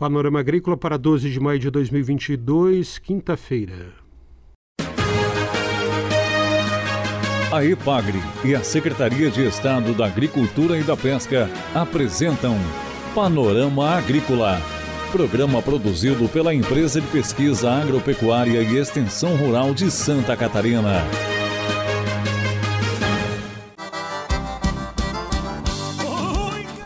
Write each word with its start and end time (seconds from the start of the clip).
Panorama 0.00 0.40
Agrícola 0.40 0.78
para 0.78 0.96
12 0.96 1.28
de 1.28 1.38
maio 1.38 1.58
de 1.58 1.68
2022, 1.68 2.98
quinta-feira. 2.98 3.92
A 7.52 7.62
EPAGRE 7.62 8.18
e 8.42 8.54
a 8.54 8.64
Secretaria 8.64 9.30
de 9.30 9.46
Estado 9.46 9.92
da 9.92 10.06
Agricultura 10.06 10.78
e 10.78 10.82
da 10.82 10.96
Pesca 10.96 11.50
apresentam 11.74 12.56
Panorama 13.14 13.90
Agrícola, 13.90 14.58
programa 15.12 15.60
produzido 15.60 16.26
pela 16.30 16.54
Empresa 16.54 16.98
de 16.98 17.06
Pesquisa 17.08 17.70
Agropecuária 17.70 18.62
e 18.62 18.78
Extensão 18.78 19.36
Rural 19.36 19.74
de 19.74 19.90
Santa 19.90 20.34
Catarina. 20.34 21.02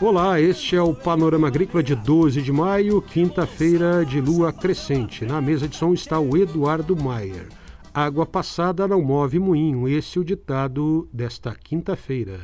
Olá, 0.01 0.41
este 0.41 0.75
é 0.75 0.81
o 0.81 0.93
Panorama 0.93 1.47
Agrícola 1.47 1.81
de 1.81 1.95
12 1.95 2.41
de 2.41 2.51
maio, 2.51 3.01
quinta-feira 3.01 4.05
de 4.05 4.19
lua 4.19 4.51
crescente. 4.51 5.25
Na 5.25 5.39
mesa 5.39 5.69
de 5.69 5.77
som 5.77 5.93
está 5.93 6.19
o 6.19 6.35
Eduardo 6.35 7.01
Maier. 7.01 7.47
Água 7.93 8.25
passada 8.25 8.89
não 8.89 9.01
move 9.01 9.39
moinho, 9.39 9.87
esse 9.87 10.17
é 10.17 10.21
o 10.21 10.25
ditado 10.25 11.07
desta 11.13 11.55
quinta-feira. 11.55 12.37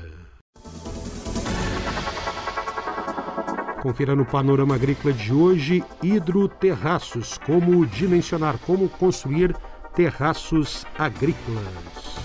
Confira 3.82 4.16
no 4.16 4.26
Panorama 4.26 4.76
Agrícola 4.76 5.14
de 5.14 5.34
hoje 5.34 5.84
hidroterraços, 6.02 7.38
como 7.46 7.86
dimensionar, 7.86 8.58
como 8.60 8.88
construir 8.88 9.54
terraços 9.94 10.86
agrícolas. 10.98 12.21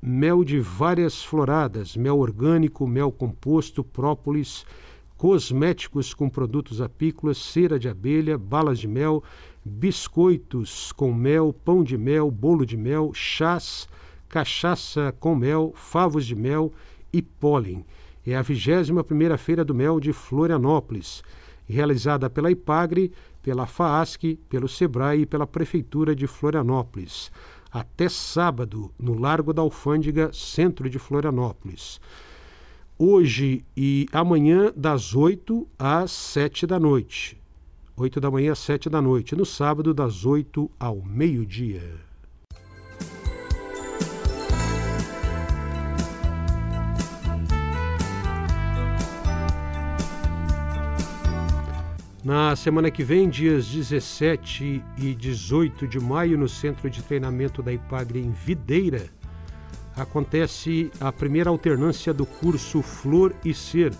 mel 0.00 0.44
de 0.44 0.60
várias 0.60 1.22
floradas, 1.22 1.96
mel 1.96 2.18
orgânico, 2.18 2.86
mel 2.86 3.10
composto, 3.10 3.82
própolis, 3.82 4.64
cosméticos 5.22 6.12
com 6.12 6.28
produtos 6.28 6.80
apícolas, 6.80 7.38
cera 7.38 7.78
de 7.78 7.88
abelha, 7.88 8.36
balas 8.36 8.80
de 8.80 8.88
mel, 8.88 9.22
biscoitos 9.64 10.90
com 10.90 11.14
mel, 11.14 11.54
pão 11.64 11.84
de 11.84 11.96
mel, 11.96 12.28
bolo 12.28 12.66
de 12.66 12.76
mel, 12.76 13.12
chás, 13.14 13.88
cachaça 14.28 15.14
com 15.20 15.36
mel, 15.36 15.72
favos 15.76 16.26
de 16.26 16.34
mel 16.34 16.72
e 17.12 17.22
pólen. 17.22 17.86
É 18.26 18.34
a 18.34 18.42
21ª 18.42 19.38
Feira 19.38 19.64
do 19.64 19.72
Mel 19.72 20.00
de 20.00 20.12
Florianópolis, 20.12 21.22
realizada 21.68 22.28
pela 22.28 22.50
IPAGRE, 22.50 23.12
pela 23.40 23.64
FAASC, 23.64 24.36
pelo 24.48 24.68
SEBRAE 24.68 25.20
e 25.20 25.26
pela 25.26 25.46
Prefeitura 25.46 26.16
de 26.16 26.26
Florianópolis. 26.26 27.30
Até 27.70 28.08
sábado, 28.08 28.92
no 28.98 29.16
Largo 29.16 29.52
da 29.52 29.62
Alfândega, 29.62 30.32
centro 30.32 30.90
de 30.90 30.98
Florianópolis 30.98 32.00
hoje 33.04 33.64
e 33.76 34.06
amanhã, 34.12 34.72
das 34.76 35.12
8 35.12 35.66
às 35.76 36.12
7 36.12 36.68
da 36.68 36.78
noite. 36.78 37.36
8 37.96 38.20
da 38.20 38.30
manhã 38.30 38.52
às 38.52 38.60
7 38.60 38.88
da 38.88 39.02
noite. 39.02 39.34
No 39.34 39.44
sábado, 39.44 39.92
das 39.92 40.24
8 40.24 40.70
ao 40.78 41.02
meio-dia. 41.02 41.82
Na 52.24 52.54
semana 52.54 52.88
que 52.88 53.02
vem, 53.02 53.28
dias 53.28 53.66
17 53.66 54.80
e 54.96 55.12
18 55.12 55.88
de 55.88 55.98
maio, 55.98 56.38
no 56.38 56.48
Centro 56.48 56.88
de 56.88 57.02
Treinamento 57.02 57.64
da 57.64 57.72
IPAGRE 57.72 58.20
em 58.20 58.30
Videira, 58.30 59.10
acontece 59.96 60.90
a 61.00 61.12
primeira 61.12 61.50
alternância 61.50 62.12
do 62.12 62.24
curso 62.24 62.82
Flor 62.82 63.34
e 63.44 63.52
Ser, 63.52 63.92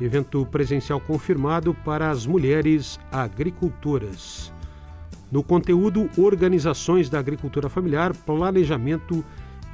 evento 0.00 0.44
presencial 0.46 1.00
confirmado 1.00 1.74
para 1.74 2.10
as 2.10 2.26
mulheres 2.26 2.98
agricultoras. 3.10 4.52
No 5.30 5.42
conteúdo, 5.42 6.10
organizações 6.18 7.08
da 7.08 7.18
agricultura 7.18 7.68
familiar, 7.68 8.14
planejamento 8.14 9.24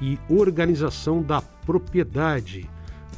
e 0.00 0.18
organização 0.28 1.22
da 1.22 1.42
propriedade. 1.42 2.68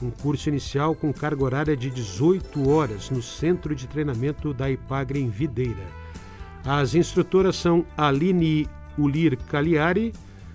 Um 0.02 0.10
curso 0.10 0.48
inicial 0.48 0.94
com 0.94 1.12
carga 1.12 1.44
horária 1.44 1.76
de 1.76 1.90
18 1.90 2.66
horas 2.70 3.10
no 3.10 3.20
Centro 3.20 3.74
de 3.74 3.86
Treinamento 3.86 4.54
da 4.54 4.70
IPAGRE 4.70 5.20
em 5.20 5.28
Videira. 5.28 5.86
As 6.64 6.94
instrutoras 6.94 7.56
são 7.56 7.84
Aline 7.96 8.66
Ulir 8.96 9.36
Cagliari, 9.48 10.12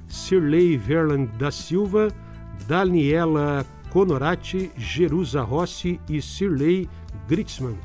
Sirley 0.08 0.78
Verlang 0.78 1.28
da 1.38 1.52
Silva, 1.52 2.10
Daniela 2.68 3.66
Conorati, 3.90 4.72
Jerusa 4.78 5.42
Rossi 5.42 6.00
e 6.10 6.22
Sirley 6.22 6.90
Gritzmann, 7.28 7.78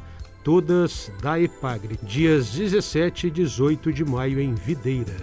todas 0.42 1.10
da 1.22 1.40
EPAGRE, 1.40 1.98
dias 2.02 2.50
17 2.50 3.28
e 3.28 3.30
18 3.30 3.92
de 3.92 4.04
maio 4.04 4.40
em 4.40 4.54
Videira. 4.54 5.16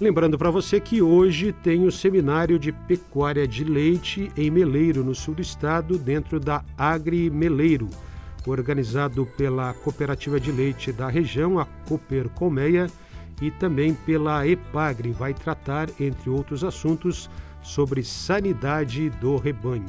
Lembrando 0.00 0.36
para 0.36 0.50
você 0.50 0.80
que 0.80 1.00
hoje 1.00 1.52
tem 1.52 1.86
o 1.86 1.92
seminário 1.92 2.58
de 2.58 2.72
pecuária 2.72 3.46
de 3.46 3.62
leite 3.62 4.30
em 4.36 4.50
Meleiro, 4.50 5.04
no 5.04 5.14
sul 5.14 5.34
do 5.34 5.42
estado, 5.42 5.96
dentro 5.96 6.40
da 6.40 6.64
Agri 6.76 7.30
Meleiro, 7.30 7.88
organizado 8.44 9.24
pela 9.24 9.72
Cooperativa 9.72 10.40
de 10.40 10.50
Leite 10.50 10.90
da 10.92 11.08
região, 11.08 11.58
a 11.60 11.64
Cooper 11.88 12.28
Colmeia, 12.30 12.88
e 13.40 13.50
também 13.50 13.94
pela 13.94 14.46
EPAGRE, 14.46 15.12
vai 15.12 15.34
tratar, 15.34 15.88
entre 16.00 16.30
outros 16.30 16.62
assuntos, 16.62 17.28
sobre 17.62 18.04
sanidade 18.04 19.10
do 19.10 19.36
rebanho. 19.36 19.84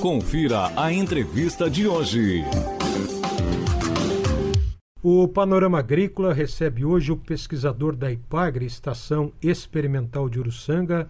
Confira 0.00 0.72
a 0.76 0.92
entrevista 0.92 1.70
de 1.70 1.86
hoje. 1.86 2.42
O 5.00 5.26
Panorama 5.28 5.78
Agrícola 5.78 6.32
recebe 6.32 6.84
hoje 6.84 7.12
o 7.12 7.16
pesquisador 7.16 7.94
da 7.94 8.10
IPAGRE, 8.10 8.66
Estação 8.66 9.32
Experimental 9.42 10.28
de 10.28 10.40
Uruçanga, 10.40 11.08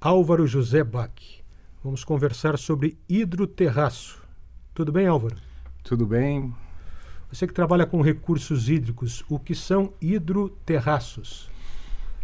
Álvaro 0.00 0.46
José 0.46 0.82
Bach. 0.82 1.12
Vamos 1.82 2.04
conversar 2.04 2.58
sobre 2.58 2.96
hidroterraço. 3.08 4.22
Tudo 4.72 4.92
bem, 4.92 5.06
Álvaro? 5.06 5.36
Tudo 5.82 6.06
bem. 6.06 6.54
Você 7.32 7.46
que 7.46 7.54
trabalha 7.54 7.86
com 7.86 8.02
recursos 8.02 8.68
hídricos, 8.68 9.24
o 9.26 9.38
que 9.38 9.54
são 9.54 9.94
hidroterraços? 10.02 11.50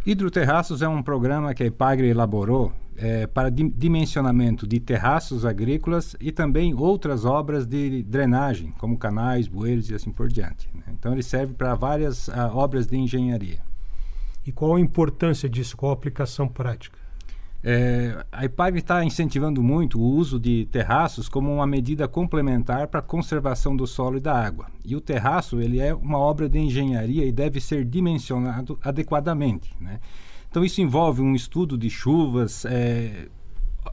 Hidroterraços 0.05 0.83
é 0.83 0.87
um 0.87 1.01
programa 1.01 1.51
que 1.55 1.63
a 1.63 1.65
Ipagre 1.65 2.07
elaborou 2.07 2.71
é, 2.95 3.25
para 3.25 3.49
dimensionamento 3.49 4.67
de 4.67 4.79
terraços 4.79 5.45
agrícolas 5.45 6.15
e 6.19 6.31
também 6.31 6.75
outras 6.75 7.25
obras 7.25 7.65
de 7.65 8.03
drenagem, 8.03 8.71
como 8.77 8.99
canais, 8.99 9.47
bueiros 9.47 9.89
e 9.89 9.95
assim 9.95 10.11
por 10.11 10.27
diante. 10.29 10.69
Né? 10.75 10.83
Então 10.89 11.11
ele 11.11 11.23
serve 11.23 11.55
para 11.55 11.73
várias 11.73 12.29
a, 12.29 12.43
ah, 12.43 12.55
obras 12.55 12.85
de 12.85 12.95
engenharia. 12.95 13.61
E 14.45 14.51
qual 14.51 14.75
a 14.75 14.79
importância 14.79 15.49
disso? 15.49 15.75
Qual 15.75 15.89
a 15.89 15.93
aplicação 15.93 16.47
prática? 16.47 16.99
É, 17.61 18.25
a 18.31 18.45
IPAG 18.45 18.79
está 18.79 19.03
incentivando 19.03 19.61
muito 19.61 19.99
o 19.99 20.03
uso 20.03 20.39
de 20.39 20.65
terraços 20.71 21.27
como 21.27 21.53
uma 21.53 21.67
medida 21.67 22.07
complementar 22.07 22.87
para 22.87 23.01
a 23.01 23.03
conservação 23.03 23.75
do 23.75 23.85
solo 23.85 24.17
e 24.17 24.21
da 24.21 24.33
água. 24.33 24.67
E 24.85 24.95
o 24.95 25.01
terraço 25.01 25.59
ele 25.59 25.79
é 25.79 25.93
uma 25.93 26.17
obra 26.17 26.47
de 26.47 26.57
engenharia 26.57 27.25
e 27.25 27.31
deve 27.31 27.59
ser 27.59 27.83
dimensionado 27.83 28.79
adequadamente. 28.81 29.71
Né? 29.79 29.99
Então 30.49 30.63
isso 30.63 30.81
envolve 30.81 31.21
um 31.21 31.35
estudo 31.35 31.77
de 31.77 31.89
chuvas, 31.89 32.63
é, 32.63 33.27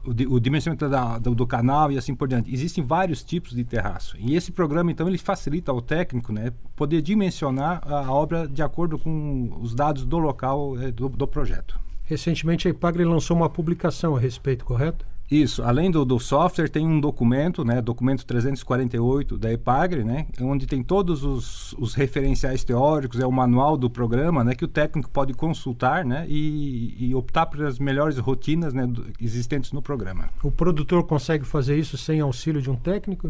o, 0.05 0.35
o, 0.35 0.39
dimensionamento 0.39 0.87
da, 0.87 1.17
do, 1.19 1.35
do, 1.35 1.45
canal 1.45 1.91
e 1.91 1.97
assim 1.97 2.15
por 2.15 2.29
diante. 2.29 2.53
Existem 2.53 2.83
vários 2.83 3.21
tipos 3.21 3.51
de 3.51 3.65
terraço. 3.65 4.15
E 4.17 4.33
esse 4.33 4.51
programa, 4.51 4.91
então, 4.91 5.07
ele 5.07 5.17
facilita 5.17 5.71
ao 5.71 5.81
técnico 5.81 6.31
né, 6.31 6.51
poder 6.75 7.01
dimensionar 7.01 7.81
a 7.85 8.11
obra 8.11 8.47
de 8.47 8.61
acordo 8.61 8.97
com 8.97 9.57
os 9.61 9.75
dados 9.75 10.05
do 10.05 10.17
local 10.17 10.79
é, 10.79 10.91
do, 10.91 11.09
do 11.09 11.27
projeto. 11.27 11.86
Recentemente 12.07 12.67
a 12.67 12.71
Ipagre 12.71 13.03
lançou 13.03 13.35
uma 13.35 13.49
publicação 13.49 14.15
a 14.15 14.19
respeito, 14.19 14.63
correto? 14.63 15.05
Isso, 15.29 15.61
além 15.61 15.91
do, 15.91 16.05
do 16.05 16.17
software, 16.19 16.69
tem 16.69 16.87
um 16.87 17.01
documento, 17.01 17.65
né, 17.65 17.81
documento 17.81 18.25
348 18.25 19.37
da 19.37 19.51
EPAGRE, 19.51 20.05
né, 20.05 20.25
onde 20.39 20.65
tem 20.65 20.81
todos 20.81 21.21
os, 21.25 21.73
os, 21.73 21.93
referenciais 21.93 22.63
teóricos, 22.63 23.19
é 23.19 23.27
o 23.27 23.31
manual 23.31 23.75
do 23.75 23.89
programa, 23.89 24.41
né, 24.41 24.55
que 24.55 24.63
o 24.63 24.69
técnico 24.69 25.09
pode 25.09 25.33
consultar, 25.33 26.05
né, 26.05 26.25
e, 26.29 26.95
e 26.97 27.13
optar 27.13 27.45
pelas 27.47 27.77
melhores 27.77 28.17
rotinas, 28.17 28.73
né, 28.73 28.87
do, 28.87 29.05
existentes 29.19 29.73
no 29.73 29.81
programa. 29.81 30.29
O 30.41 30.49
produtor 30.49 31.03
consegue 31.03 31.43
fazer 31.43 31.77
isso 31.77 31.97
sem 31.97 32.21
auxílio 32.21 32.61
de 32.61 32.69
um 32.69 32.77
técnico? 32.77 33.29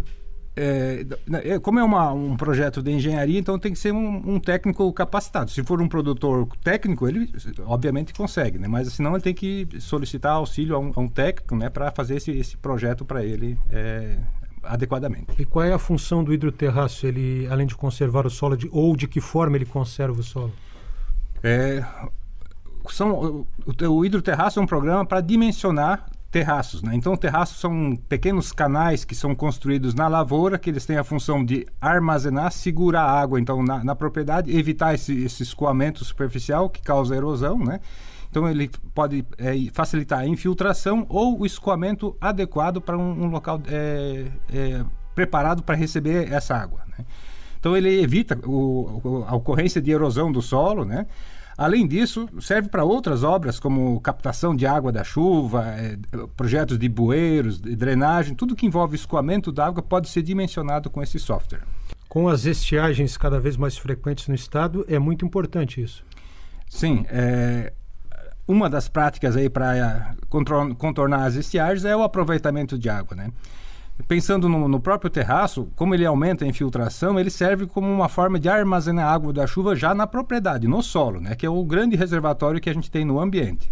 É, 0.60 1.06
é, 1.54 1.60
como 1.60 1.80
é 1.80 1.84
uma, 1.84 2.12
um 2.12 2.36
projeto 2.36 2.82
de 2.82 2.92
engenharia, 2.92 3.38
então 3.38 3.60
tem 3.60 3.72
que 3.72 3.78
ser 3.78 3.94
um, 3.94 4.36
um, 4.36 4.40
técnico 4.40 4.92
capacitado. 4.92 5.52
Se 5.52 5.64
for 5.64 5.80
um 5.80 5.88
produtor 5.88 6.48
técnico, 6.64 7.08
ele 7.08 7.32
obviamente 7.68 8.12
consegue, 8.12 8.58
né? 8.58 8.68
mas 8.68 8.92
senão 8.92 9.12
ele 9.14 9.22
tem 9.22 9.36
que 9.36 9.68
solicitar 9.80 10.34
auxílio 10.34 10.76
a 10.76 10.80
um, 10.80 10.92
a 10.96 11.00
um 11.00 11.08
técnico 11.08 11.56
né, 11.56 11.70
para 11.70 11.92
fazer 11.92 12.16
esse, 12.16 12.32
esse 12.32 12.58
projeto 12.58 13.06
para 13.06 13.24
ele 13.24 13.56
é, 13.70 14.18
adequadamente. 14.64 15.28
E 15.38 15.46
qual 15.46 15.64
é 15.64 15.74
a 15.74 15.78
função 15.78 16.24
do 16.24 16.34
hidroterraço? 16.34 17.06
Ele, 17.06 17.48
além 17.52 17.68
de 17.68 17.76
conservar 17.76 18.26
o 18.26 18.30
solo, 18.32 18.58
de, 18.58 18.68
ou 18.72 18.96
de 18.96 19.08
que 19.08 19.22
forma 19.22 19.58
ele 19.58 19.66
conserva 19.66 20.20
o 20.20 20.24
solo? 20.24 20.54
É, 21.44 21.86
são, 22.90 23.46
o, 23.64 23.88
o 23.90 24.06
hidroterraço 24.06 24.60
é 24.60 24.64
um 24.64 24.66
programa 24.66 25.06
para 25.06 25.22
dimensionar 25.22 26.10
terraços. 26.38 26.84
Né? 26.84 26.94
Então, 26.94 27.18
terraços 27.18 27.60
são 27.60 27.98
pequenos 28.08 28.52
canais 28.52 29.04
que 29.04 29.16
são 29.16 29.34
construídos 29.34 29.96
na 29.96 30.08
lavoura, 30.08 30.60
que 30.60 30.70
eles 30.70 30.86
têm 30.86 30.98
a 30.98 31.04
função 31.04 31.44
de 31.44 31.66
armazenar, 31.82 32.52
segurar 32.52 33.04
a 33.04 33.20
água 33.20 33.40
então, 33.40 33.64
na, 33.64 33.84
na 33.84 33.96
propriedade, 33.96 34.56
evitar 34.56 34.94
esse, 34.94 35.24
esse, 35.24 35.42
escoamento 35.42 36.06
superficial 36.06 36.70
que 36.70 36.82
causa 36.82 37.16
erosão. 37.16 37.58
Né? 37.58 37.80
Então, 38.30 38.48
ele 38.48 38.70
pode 38.94 39.26
é, 39.40 39.54
facilitar 39.74 40.20
a 40.20 40.28
infiltração 40.28 41.08
ou 41.10 41.40
o 41.40 41.46
escoamento 41.46 42.16
adequado 42.22 42.80
para 42.80 42.98
um, 42.98 43.24
um, 43.24 43.30
local 43.30 43.60
é, 43.68 44.26
é, 44.54 44.86
preparado 45.16 45.64
para 45.64 45.76
receber 45.76 46.32
essa 46.32 46.56
água. 46.56 46.82
Né? 46.98 47.04
Então, 47.60 47.76
ele 47.76 48.00
evita 48.00 48.38
o, 48.46 49.26
a 49.28 49.36
ocorrência 49.36 49.82
de 49.82 49.90
erosão 49.90 50.32
do 50.32 50.42
solo, 50.42 50.86
né? 50.86 51.08
Além 51.58 51.88
disso, 51.88 52.30
serve 52.40 52.70
para 52.70 52.84
outras 52.84 53.24
obras 53.24 53.60
como 53.60 54.00
captação 54.00 54.56
de 54.56 54.68
água 54.68 54.92
da 54.92 55.04
chuva, 55.04 55.66
é, 55.66 55.98
projetos 56.36 56.78
de 56.78 56.88
bueiros, 56.88 57.60
de 57.60 57.76
drenagem, 57.76 58.36
tudo 58.36 58.56
que 58.56 58.68
envolve 58.68 58.96
escoamento 58.96 59.52
da 59.52 59.66
água 59.66 59.82
pode 59.82 60.08
ser 60.08 60.22
dimensionado 60.22 60.88
com 60.88 61.02
esse 61.02 61.18
software. 61.18 61.64
Com 62.08 62.30
as 62.30 62.46
estiagens 62.46 63.18
cada 63.18 63.40
vez 63.40 63.58
mais 63.58 63.76
frequentes 63.76 64.28
no 64.28 64.36
estado, 64.36 64.86
é 64.88 65.00
muito 65.00 65.26
importante 65.26 65.82
isso. 65.82 66.06
Sim, 66.70 67.06
é, 67.10 67.74
uma 68.48 68.70
das 68.70 68.88
práticas 68.88 69.36
aí 69.36 69.50
para 69.50 70.16
contornar 70.30 71.26
as 71.26 71.34
estiagens 71.34 71.86
é 71.86 71.96
o 71.96 72.04
aproveitamento 72.04 72.78
de 72.78 72.88
água, 72.88 73.16
né? 73.16 73.32
Pensando 74.06 74.48
no, 74.48 74.68
no, 74.68 74.80
próprio 74.80 75.10
terraço, 75.10 75.70
como 75.76 75.96
ele 75.96 76.06
aumenta 76.06 76.46
a 76.46 76.48
infiltração, 76.48 77.20
ele 77.20 77.30
serve 77.30 77.66
como 77.66 77.92
uma 77.92 78.08
forma 78.08 78.40
de 78.40 78.48
armazenar 78.48 79.12
água 79.12 79.34
da 79.34 79.48
chuva 79.48 79.76
já 79.76 79.96
na 79.96 80.06
propriedade, 80.06 80.68
no 80.68 80.84
solo, 80.84 81.20
né, 81.20 81.36
que 81.36 81.46
é 81.46 81.50
o 81.50 81.64
grande 81.64 81.96
reservatório 81.96 82.62
que 82.62 82.70
a 82.70 82.74
gente 82.74 82.92
tem 82.92 83.04
no 83.04 83.20
ambiente. 83.20 83.72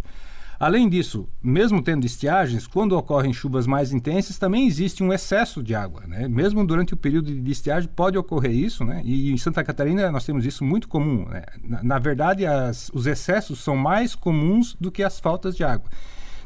Além 0.59 0.87
disso, 0.87 1.27
mesmo 1.43 1.81
tendo 1.81 2.05
estiagens, 2.05 2.65
quando 2.65 2.97
ocorrem 2.97 3.33
chuvas 3.33 3.67
mais 3.67 3.91
intensas, 3.91 4.37
também 4.37 4.65
existe 4.65 5.03
um 5.03 5.11
excesso 5.11 5.61
de 5.61 5.75
água. 5.75 6.03
Né? 6.07 6.27
Mesmo 6.27 6.65
durante 6.65 6.93
o 6.93 6.97
período 6.97 7.33
de 7.33 7.51
estiagem 7.51 7.89
pode 7.93 8.17
ocorrer 8.17 8.51
isso, 8.51 8.85
né? 8.85 9.01
e 9.03 9.31
em 9.31 9.37
Santa 9.37 9.63
Catarina 9.63 10.11
nós 10.11 10.25
temos 10.25 10.45
isso 10.45 10.63
muito 10.63 10.87
comum. 10.87 11.25
Né? 11.25 11.43
Na, 11.63 11.83
na, 11.83 11.99
verdade, 11.99 12.45
as, 12.45 12.89
os 12.93 13.05
excessos 13.05 13.59
são 13.59 13.75
mais 13.75 14.15
comuns 14.15 14.75
do 14.79 14.91
que 14.91 15.03
as 15.03 15.19
faltas 15.19 15.55
de 15.55 15.63
água. 15.63 15.89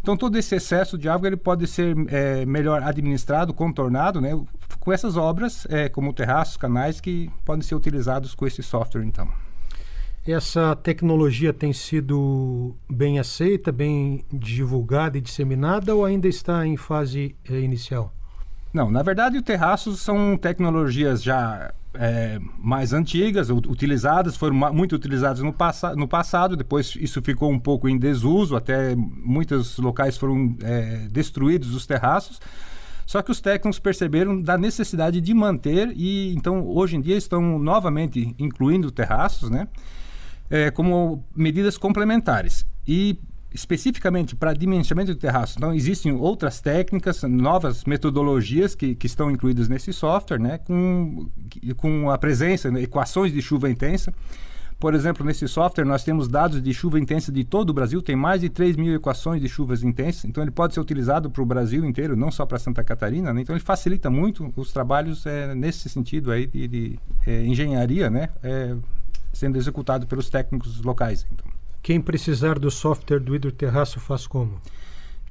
Então 0.02 0.16
todo 0.16 0.38
esse 0.38 0.56
excesso 0.56 0.98
de 0.98 1.10
água 1.10 1.28
ele 1.28 1.38
pode 1.38 1.68
ser 1.68 1.96
é, 2.08 2.46
melhor 2.46 2.82
administrado, 2.84 3.54
contornado, 3.54 4.20
né, 4.20 4.32
com 4.80 4.92
essas 4.92 5.18
obras, 5.18 5.68
é, 5.70 5.90
como 5.90 6.14
terraços, 6.14 6.58
canais 6.58 7.00
que 7.02 7.30
podem 7.46 7.62
ser 7.62 7.76
utilizados 7.76 8.34
com 8.34 8.48
esse 8.48 8.64
software, 8.64 9.04
então. 9.04 9.28
Essa 10.26 10.76
tecnologia 10.76 11.54
tem 11.54 11.74
sido 11.74 12.76
bem 12.90 13.20
aceita, 13.20 13.72
bem 13.72 14.24
divulgada 14.32 15.18
e 15.18 15.22
disseminada 15.22 15.96
ou 15.96 16.06
ainda 16.06 16.28
está 16.28 16.66
em 16.68 16.78
fase 16.78 17.36
é, 17.50 17.60
inicial? 17.60 18.14
Não, 18.74 18.92
na 18.92 19.02
verdade, 19.02 19.38
o 19.38 19.42
terraços 19.42 20.00
são 20.00 20.38
tecnologias 20.38 21.24
já 21.24 21.74
é, 21.94 22.40
mais 22.60 22.94
antigas, 22.94 23.50
utilizadas, 23.50 24.38
foram 24.38 24.56
muito 24.72 24.96
utilizadas 24.96 25.42
no, 25.42 25.52
passa 25.52 25.96
no 25.96 26.08
passado, 26.08 26.56
depois 26.56 26.96
isso 27.00 27.22
ficou 27.22 27.52
um 27.52 27.60
pouco 27.60 27.90
em 27.90 27.98
desuso, 27.98 28.56
até 28.56 28.96
muitos 28.96 29.78
locais 29.80 30.18
foram 30.18 30.56
é, 30.62 31.08
destruídos 31.10 31.74
os 31.74 31.86
terraços. 31.88 32.40
Só 33.08 33.24
que 33.24 33.32
os 33.32 33.42
técnicos 33.42 33.80
perceberam 33.80 34.40
da 34.40 34.56
necessidade 34.56 35.20
de 35.20 35.34
manter 35.34 35.92
e 35.96 36.32
então 36.36 36.68
hoje 36.68 36.96
em 36.96 37.02
dia 37.02 37.18
estão 37.18 37.58
novamente 37.58 38.36
incluindo 38.38 38.92
terraços, 38.92 39.50
né? 39.50 39.68
É, 40.48 40.70
como 40.70 41.26
medidas 41.36 41.76
complementares. 41.76 42.68
E 42.88 43.20
especificamente 43.54 44.36
para 44.36 44.54
dimensionamento 44.54 45.14
de 45.14 45.20
terraço. 45.20 45.56
Então, 45.58 45.74
existem 45.74 46.12
outras 46.12 46.62
técnicas, 46.62 47.24
novas 47.24 47.84
metodologias 47.84 48.76
que, 48.76 48.94
que 48.96 49.08
estão 49.08 49.32
incluídas 49.32 49.68
nesse 49.68 49.92
software, 49.92 50.40
né, 50.40 50.60
com, 50.60 51.28
com 51.78 52.10
a 52.12 52.18
presença, 52.18 52.70
né, 52.70 52.82
equações 52.82 53.32
de 53.32 53.42
chuva 53.42 53.70
intensa. 53.70 54.14
Por 54.80 54.94
exemplo, 54.94 55.26
nesse 55.26 55.46
software 55.46 55.84
nós 55.84 56.06
temos 56.06 56.30
dados 56.30 56.62
de 56.62 56.74
chuva 56.74 56.98
intensa 57.00 57.34
de 57.34 57.44
todo 57.44 57.72
o 57.72 57.74
Brasil, 57.74 58.02
tem 58.02 58.16
mais 58.16 58.40
de 58.40 58.50
3 58.50 58.78
mil 58.78 58.96
equações 58.96 59.42
de 59.42 59.50
chuvas 59.50 59.84
intensas, 59.84 60.24
então 60.24 60.42
ele 60.42 60.52
pode 60.52 60.74
ser 60.74 60.80
utilizado 60.80 61.30
para 61.30 61.44
o 61.44 61.46
Brasil 61.46 61.84
inteiro, 61.84 62.16
não 62.16 62.32
só 62.32 62.46
para 62.46 62.58
Santa 62.58 62.82
Catarina, 62.82 63.34
né? 63.34 63.42
então 63.42 63.54
ele 63.54 63.64
facilita 63.64 64.10
muito 64.10 64.54
os 64.56 64.72
trabalhos 64.72 65.26
é, 65.26 65.54
nesse 65.54 65.90
sentido 65.90 66.32
aí 66.32 66.48
de, 66.48 66.66
de 66.66 67.00
é, 67.28 67.44
engenharia, 67.44 68.10
né? 68.10 68.30
É, 68.42 68.74
sendo 69.34 69.58
executado 69.58 70.08
pelos 70.08 70.30
técnicos 70.30 70.82
locais. 70.82 71.26
Então. 71.32 71.46
Quem 71.90 72.00
precisar 72.00 72.60
do 72.60 72.70
software 72.70 73.20
do 73.20 73.36
hidroterraço 73.36 74.00
faz 74.00 74.28
como? 74.28 74.62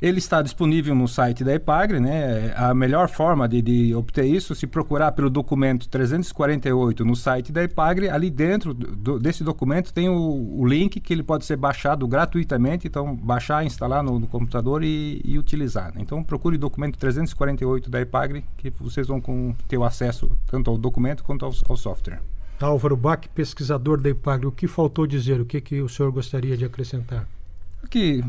Ele 0.03 0.19
está 0.19 0.43
disponível 0.43 0.93
no 0.93 1.07
site 1.07 1.45
da 1.45 1.55
EPAGRE, 1.55 2.01
né? 2.01 2.53
A 2.57 2.75
melhor 2.75 3.09
forma 3.09 3.49
de, 3.49 3.63
de, 3.63 3.95
obter 3.95 4.25
isso, 4.25 4.57
se 4.57 4.67
procurar 4.67 5.13
pelo 5.13 5.31
documento 5.31 5.89
348 5.89 7.05
no 7.05 7.15
site 7.15 7.53
da 7.53 7.63
EPAGRE, 7.63 8.09
ali 8.09 8.29
dentro 8.29 8.75
do, 8.75 9.21
desse 9.21 9.45
documento 9.45 9.93
tem 9.93 10.09
o, 10.09 10.59
o, 10.59 10.67
link 10.67 10.99
que 10.99 11.13
ele 11.13 11.23
pode 11.23 11.45
ser 11.45 11.55
baixado 11.55 12.09
gratuitamente, 12.09 12.89
então 12.89 13.15
baixar, 13.15 13.65
instalar 13.65 14.03
no, 14.03 14.19
no 14.19 14.27
computador 14.27 14.83
e, 14.83 15.21
e 15.25 15.39
utilizar. 15.39 15.95
Né? 15.95 16.01
Então 16.01 16.25
procure 16.25 16.57
o 16.57 16.59
documento 16.59 16.99
348 16.99 17.89
da 17.89 18.01
EPAGRE, 18.01 18.45
que 18.57 18.69
vocês 18.81 19.07
vão 19.07 19.21
com, 19.21 19.55
ter 19.69 19.79
o 19.79 19.85
acesso 19.85 20.29
tanto 20.49 20.73
ao 20.73 20.77
documento 20.77 21.23
quanto 21.23 21.45
ao, 21.45 21.53
ao 21.69 21.77
software. 21.77 22.21
Álvaro 22.61 22.97
Bach, 22.97 23.21
pesquisador 23.35 24.01
da 24.01 24.11
IPAGRE, 24.11 24.47
o 24.47 24.53
que 24.53 24.67
faltou 24.67 25.07
dizer? 25.07 25.41
O 25.41 25.45
que, 25.45 25.61
que 25.61 25.81
o 25.81 25.89
senhor 25.89 26.11
gostaria 26.11 26.57
de 26.57 26.65
acrescentar? 26.65 27.27
Que, 27.89 28.23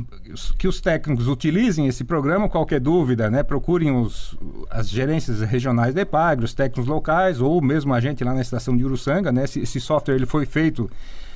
que 0.57 0.67
os 0.67 0.79
técnicos 0.79 1.27
utilizem 1.27 1.87
esse 1.87 2.03
programa, 2.03 2.47
qualquer 2.47 2.79
dúvida, 2.79 3.31
né? 3.31 3.41
procurem 3.41 3.91
os, 3.91 4.37
as 4.69 4.87
gerências 4.87 5.41
regionais 5.41 5.93
da 5.93 6.01
IPAGRE, 6.01 6.45
os 6.45 6.53
técnicos 6.53 6.87
locais, 6.87 7.41
ou 7.41 7.59
mesmo 7.59 7.93
a 7.93 7.99
gente 7.99 8.23
lá 8.23 8.33
na 8.33 8.41
estação 8.41 8.77
de 8.77 8.85
Uruçanga. 8.85 9.31
Né? 9.31 9.45
Esse, 9.45 9.59
esse 9.61 9.81
software 9.81 10.15
ele 10.15 10.27
foi 10.27 10.45
feito 10.45 10.89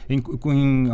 em, 0.08 0.22
em 0.46 0.90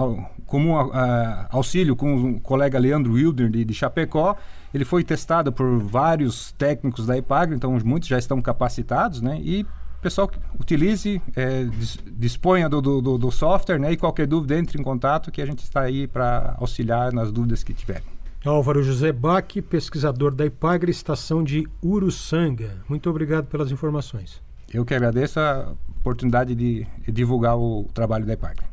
auxílio 1.49 1.95
com 1.95 2.31
o 2.31 2.39
colega 2.39 2.79
Leandro 2.79 3.13
Wilder 3.13 3.49
de, 3.49 3.65
de 3.65 3.73
Chapecó. 3.73 4.37
Ele 4.73 4.85
foi 4.85 5.03
testado 5.03 5.51
por 5.51 5.77
vários 5.79 6.53
técnicos 6.53 7.05
da 7.05 7.17
IPAGRE, 7.17 7.55
então 7.55 7.77
muitos 7.83 8.07
já 8.07 8.17
estão 8.17 8.41
capacitados, 8.41 9.21
né? 9.21 9.39
E 9.41 9.65
o 9.99 10.01
pessoal 10.01 10.31
utilize, 10.57 11.21
é, 11.35 11.67
disponha 12.13 12.69
do, 12.69 12.81
do, 12.81 13.17
do, 13.17 13.31
software, 13.31 13.77
né? 13.77 13.91
E 13.91 13.97
qualquer 13.97 14.25
dúvida, 14.25 14.57
entre 14.57 14.79
em 14.79 14.83
contato 14.83 15.29
que 15.29 15.41
a 15.41 15.45
gente 15.45 15.59
está 15.59 15.81
aí 15.81 16.07
para 16.07 16.55
auxiliar 16.57 17.11
nas 17.11 17.33
dúvidas 17.33 17.63
que 17.63 17.73
tiverem. 17.73 18.07
Álvaro 18.45 18.81
José 18.81 19.11
Bach, 19.11 19.61
pesquisador 19.69 20.33
da 20.33 20.45
IPAGRE, 20.45 20.89
estação 20.89 21.43
de 21.43 21.67
Uruçanga. 21.83 22.77
Muito 22.87 23.09
obrigado 23.09 23.47
pelas 23.47 23.71
informações. 23.71 24.41
Eu 24.73 24.85
que 24.85 24.93
agradeço 24.93 25.37
a 25.37 25.73
oportunidade 25.99 26.55
de, 26.55 26.87
de 27.05 27.11
divulgar 27.11 27.57
o 27.57 27.85
trabalho 27.93 28.25
da 28.25 28.33
IPAGRE. 28.33 28.65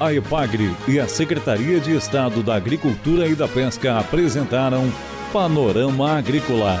A 0.00 0.12
EPAGRE 0.12 0.74
e 0.88 0.98
a 0.98 1.06
Secretaria 1.06 1.78
de 1.78 1.94
Estado 1.94 2.42
da 2.42 2.56
Agricultura 2.56 3.28
e 3.28 3.36
da 3.36 3.46
Pesca 3.46 4.00
apresentaram 4.00 4.90
Panorama 5.32 6.18
Agrícola, 6.18 6.80